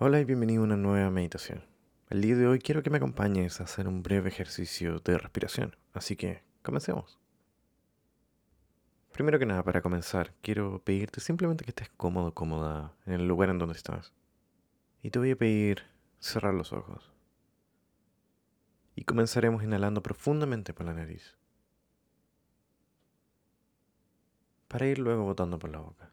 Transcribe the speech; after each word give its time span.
Hola 0.00 0.20
y 0.20 0.24
bienvenido 0.24 0.62
a 0.62 0.64
una 0.64 0.76
nueva 0.76 1.10
meditación. 1.10 1.64
El 2.08 2.20
día 2.20 2.36
de 2.36 2.46
hoy 2.46 2.60
quiero 2.60 2.84
que 2.84 2.90
me 2.90 2.98
acompañes 2.98 3.60
a 3.60 3.64
hacer 3.64 3.88
un 3.88 4.04
breve 4.04 4.28
ejercicio 4.28 5.00
de 5.00 5.18
respiración, 5.18 5.74
así 5.92 6.14
que 6.14 6.44
comencemos. 6.62 7.18
Primero 9.10 9.40
que 9.40 9.46
nada, 9.46 9.64
para 9.64 9.82
comenzar, 9.82 10.34
quiero 10.40 10.80
pedirte 10.84 11.18
simplemente 11.18 11.64
que 11.64 11.72
estés 11.72 11.88
cómodo, 11.96 12.32
cómoda 12.32 12.94
en 13.06 13.14
el 13.14 13.26
lugar 13.26 13.50
en 13.50 13.58
donde 13.58 13.74
estás. 13.74 14.12
Y 15.02 15.10
te 15.10 15.18
voy 15.18 15.32
a 15.32 15.36
pedir 15.36 15.82
cerrar 16.20 16.54
los 16.54 16.72
ojos. 16.72 17.10
Y 18.94 19.02
comenzaremos 19.02 19.64
inhalando 19.64 20.00
profundamente 20.00 20.72
por 20.72 20.86
la 20.86 20.94
nariz. 20.94 21.36
Para 24.68 24.86
ir 24.86 25.00
luego 25.00 25.24
botando 25.24 25.58
por 25.58 25.70
la 25.70 25.80
boca. 25.80 26.12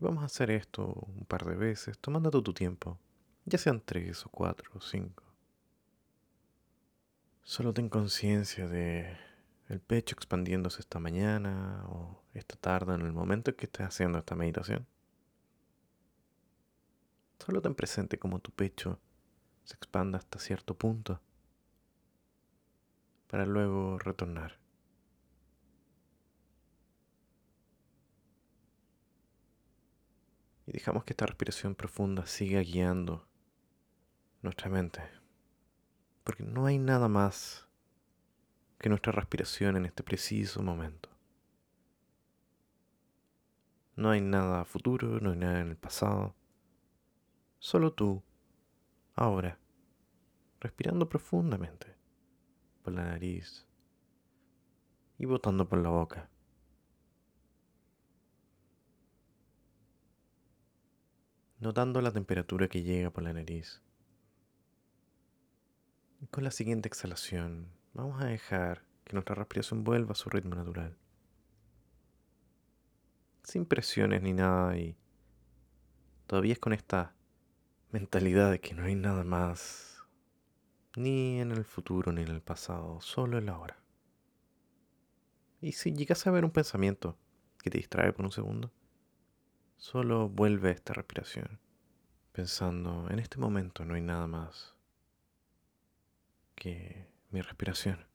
Y 0.00 0.04
vamos 0.04 0.22
a 0.22 0.26
hacer 0.26 0.50
esto 0.50 0.86
un 0.86 1.26
par 1.26 1.44
de 1.44 1.56
veces, 1.56 1.98
tomando 1.98 2.30
todo 2.30 2.42
tu 2.42 2.54
tiempo, 2.54 2.98
ya 3.44 3.58
sean 3.58 3.82
tres 3.84 4.24
o 4.24 4.30
cuatro 4.30 4.70
o 4.74 4.80
cinco. 4.80 5.24
Solo 7.42 7.74
ten 7.74 7.90
conciencia 7.90 8.66
de 8.66 9.14
el 9.68 9.80
pecho 9.80 10.14
expandiéndose 10.14 10.80
esta 10.80 10.98
mañana 10.98 11.84
o 11.88 12.22
esta 12.32 12.56
tarde 12.56 12.94
en 12.94 13.02
el 13.02 13.12
momento 13.12 13.50
en 13.50 13.56
que 13.56 13.66
estés 13.66 13.86
haciendo 13.86 14.18
esta 14.18 14.34
meditación. 14.34 14.86
Solo 17.38 17.60
ten 17.60 17.74
presente 17.74 18.18
cómo 18.18 18.38
tu 18.38 18.52
pecho 18.52 18.98
se 19.64 19.74
expanda 19.74 20.18
hasta 20.18 20.38
cierto 20.38 20.74
punto 20.74 21.20
para 23.28 23.44
luego 23.44 23.98
retornar. 23.98 24.59
Y 30.70 30.74
dejamos 30.74 31.02
que 31.02 31.14
esta 31.14 31.26
respiración 31.26 31.74
profunda 31.74 32.26
siga 32.26 32.60
guiando 32.60 33.26
nuestra 34.40 34.70
mente. 34.70 35.02
Porque 36.22 36.44
no 36.44 36.66
hay 36.66 36.78
nada 36.78 37.08
más 37.08 37.66
que 38.78 38.88
nuestra 38.88 39.10
respiración 39.10 39.76
en 39.76 39.86
este 39.86 40.04
preciso 40.04 40.62
momento. 40.62 41.08
No 43.96 44.10
hay 44.10 44.20
nada 44.20 44.64
futuro, 44.64 45.18
no 45.20 45.32
hay 45.32 45.38
nada 45.38 45.60
en 45.60 45.70
el 45.70 45.76
pasado. 45.76 46.36
Solo 47.58 47.92
tú, 47.92 48.22
ahora, 49.16 49.58
respirando 50.60 51.08
profundamente 51.08 51.96
por 52.84 52.92
la 52.92 53.06
nariz 53.06 53.66
y 55.18 55.24
botando 55.26 55.68
por 55.68 55.80
la 55.80 55.88
boca. 55.88 56.30
Notando 61.60 62.00
la 62.00 62.10
temperatura 62.10 62.68
que 62.68 62.82
llega 62.82 63.10
por 63.10 63.22
la 63.22 63.34
nariz. 63.34 63.82
Y 66.20 66.26
con 66.26 66.42
la 66.42 66.50
siguiente 66.50 66.88
exhalación, 66.88 67.68
vamos 67.92 68.20
a 68.22 68.26
dejar 68.26 68.84
que 69.04 69.12
nuestra 69.12 69.34
respiración 69.34 69.84
vuelva 69.84 70.12
a 70.12 70.16
su 70.16 70.30
ritmo 70.30 70.54
natural. 70.54 70.96
Sin 73.42 73.66
presiones 73.66 74.22
ni 74.22 74.32
nada 74.32 74.76
y 74.78 74.96
todavía 76.26 76.54
es 76.54 76.58
con 76.58 76.72
esta 76.72 77.14
mentalidad 77.90 78.50
de 78.50 78.60
que 78.60 78.74
no 78.74 78.84
hay 78.84 78.94
nada 78.94 79.24
más, 79.24 80.02
ni 80.96 81.40
en 81.40 81.52
el 81.52 81.64
futuro 81.64 82.12
ni 82.12 82.22
en 82.22 82.28
el 82.28 82.40
pasado, 82.40 83.00
solo 83.00 83.36
en 83.38 83.46
la 83.46 83.58
hora. 83.58 83.76
Y 85.60 85.72
si 85.72 85.92
llegas 85.92 86.26
a 86.26 86.30
ver 86.30 86.44
un 86.44 86.52
pensamiento 86.52 87.18
que 87.62 87.68
te 87.68 87.78
distrae 87.78 88.12
por 88.12 88.24
un 88.24 88.32
segundo, 88.32 88.72
Solo 89.80 90.28
vuelve 90.28 90.72
esta 90.72 90.92
respiración, 90.92 91.58
pensando, 92.32 93.08
en 93.08 93.18
este 93.18 93.38
momento 93.38 93.86
no 93.86 93.94
hay 93.94 94.02
nada 94.02 94.26
más 94.26 94.74
que 96.54 97.06
mi 97.30 97.40
respiración. 97.40 98.09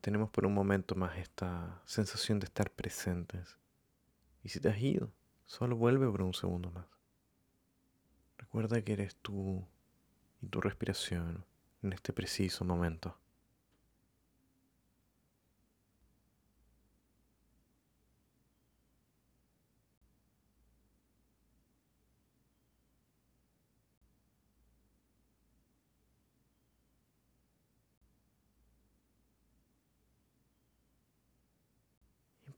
Mantenemos 0.00 0.30
por 0.30 0.46
un 0.46 0.54
momento 0.54 0.94
más 0.94 1.18
esta 1.18 1.82
sensación 1.84 2.40
de 2.40 2.46
estar 2.46 2.70
presentes. 2.70 3.58
Y 4.42 4.48
si 4.48 4.58
te 4.58 4.70
has 4.70 4.80
ido, 4.80 5.12
solo 5.44 5.76
vuelve 5.76 6.10
por 6.10 6.22
un 6.22 6.32
segundo 6.32 6.70
más. 6.70 6.86
Recuerda 8.38 8.80
que 8.80 8.94
eres 8.94 9.16
tú 9.16 9.62
y 10.40 10.46
tu 10.46 10.62
respiración 10.62 11.44
en 11.82 11.92
este 11.92 12.14
preciso 12.14 12.64
momento. 12.64 13.18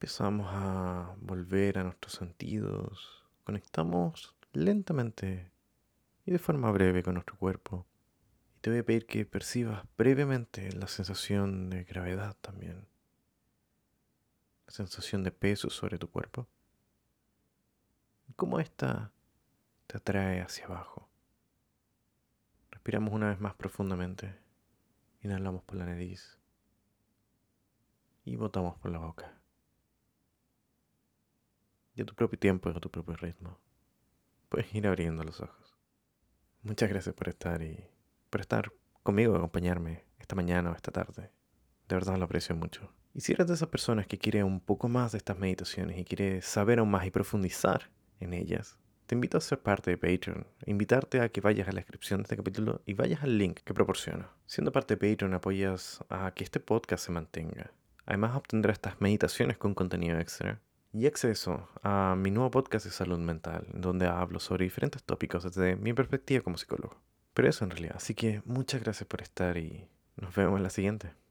Empezamos 0.02 0.48
a 0.50 1.14
volver 1.20 1.78
a 1.78 1.84
nuestros 1.84 2.14
sentidos, 2.14 3.24
conectamos 3.44 4.34
lentamente 4.52 5.52
y 6.26 6.32
de 6.32 6.40
forma 6.40 6.72
breve 6.72 7.04
con 7.04 7.14
nuestro 7.14 7.36
cuerpo. 7.38 7.86
Y 8.56 8.58
te 8.58 8.70
voy 8.70 8.80
a 8.80 8.84
pedir 8.84 9.06
que 9.06 9.24
percibas 9.24 9.84
brevemente 9.96 10.72
la 10.72 10.88
sensación 10.88 11.70
de 11.70 11.84
gravedad 11.84 12.36
también, 12.40 12.88
la 14.66 14.72
sensación 14.72 15.22
de 15.22 15.30
peso 15.30 15.70
sobre 15.70 15.98
tu 15.98 16.10
cuerpo. 16.10 16.48
Y 18.26 18.32
cómo 18.32 18.58
esta 18.58 19.12
te 19.86 19.98
atrae 19.98 20.40
hacia 20.40 20.64
abajo. 20.64 21.08
Respiramos 22.72 23.14
una 23.14 23.28
vez 23.28 23.38
más 23.38 23.54
profundamente. 23.54 24.36
Inhalamos 25.20 25.62
por 25.62 25.76
la 25.76 25.86
nariz 25.86 26.40
y 28.24 28.34
botamos 28.34 28.76
por 28.80 28.90
la 28.90 28.98
boca 28.98 29.41
tu 32.04 32.14
propio 32.14 32.38
tiempo 32.38 32.70
y 32.70 32.76
a 32.76 32.80
tu 32.80 32.90
propio 32.90 33.16
ritmo. 33.16 33.58
Puedes 34.48 34.74
ir 34.74 34.86
abriendo 34.86 35.24
los 35.24 35.40
ojos. 35.40 35.76
Muchas 36.62 36.88
gracias 36.88 37.14
por 37.14 37.28
estar 37.28 37.62
y 37.62 37.84
por 38.30 38.40
estar 38.40 38.72
conmigo, 39.02 39.36
acompañarme 39.36 40.04
esta 40.18 40.36
mañana 40.36 40.70
o 40.70 40.74
esta 40.74 40.92
tarde. 40.92 41.30
De 41.88 41.96
verdad 41.96 42.16
lo 42.16 42.24
aprecio 42.24 42.54
mucho. 42.54 42.92
Y 43.14 43.20
si 43.20 43.32
eres 43.32 43.46
de 43.46 43.54
esas 43.54 43.68
personas 43.68 44.06
que 44.06 44.18
quiere 44.18 44.44
un 44.44 44.60
poco 44.60 44.88
más 44.88 45.12
de 45.12 45.18
estas 45.18 45.38
meditaciones 45.38 45.98
y 45.98 46.04
quiere 46.04 46.40
saber 46.40 46.78
aún 46.78 46.90
más 46.90 47.04
y 47.04 47.10
profundizar 47.10 47.90
en 48.20 48.32
ellas, 48.32 48.78
te 49.06 49.14
invito 49.14 49.36
a 49.36 49.42
ser 49.42 49.60
parte 49.60 49.90
de 49.90 49.98
Patreon, 49.98 50.46
invitarte 50.64 51.20
a 51.20 51.28
que 51.28 51.42
vayas 51.42 51.68
a 51.68 51.72
la 51.72 51.80
descripción 51.80 52.20
de 52.20 52.22
este 52.22 52.36
capítulo 52.36 52.80
y 52.86 52.94
vayas 52.94 53.22
al 53.22 53.36
link 53.36 53.60
que 53.60 53.74
proporciono. 53.74 54.28
Siendo 54.46 54.72
parte 54.72 54.96
de 54.96 55.10
Patreon 55.10 55.34
apoyas 55.34 56.02
a 56.08 56.32
que 56.32 56.44
este 56.44 56.60
podcast 56.60 57.04
se 57.04 57.12
mantenga. 57.12 57.72
Además 58.06 58.36
obtendrás 58.36 58.76
estas 58.76 59.00
meditaciones 59.00 59.58
con 59.58 59.74
contenido 59.74 60.18
extra 60.18 60.60
y 60.92 61.06
acceso 61.06 61.68
a 61.82 62.14
mi 62.16 62.30
nuevo 62.30 62.50
podcast 62.50 62.84
de 62.84 62.92
salud 62.92 63.18
mental, 63.18 63.66
donde 63.72 64.06
hablo 64.06 64.40
sobre 64.40 64.64
diferentes 64.64 65.02
tópicos 65.02 65.44
desde 65.44 65.76
mi 65.76 65.92
perspectiva 65.92 66.42
como 66.42 66.58
psicólogo. 66.58 66.96
Pero 67.34 67.48
eso 67.48 67.64
en 67.64 67.70
realidad. 67.70 67.96
Así 67.96 68.14
que 68.14 68.42
muchas 68.44 68.82
gracias 68.82 69.06
por 69.08 69.22
estar 69.22 69.56
y 69.56 69.88
nos 70.16 70.34
vemos 70.34 70.58
en 70.58 70.62
la 70.62 70.70
siguiente. 70.70 71.21